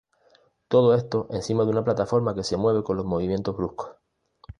Todo 0.67 0.95
esto 0.95 1.27
encima 1.29 1.63
de 1.63 1.69
una 1.69 1.83
plataforma 1.83 2.33
que 2.33 2.43
se 2.43 2.57
mueve 2.57 2.83
con 2.83 2.97
los 2.97 3.05
movimientos 3.05 3.55
bruscos. 3.55 3.97